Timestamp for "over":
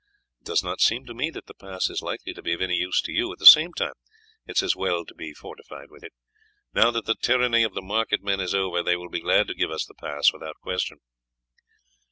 8.55-8.81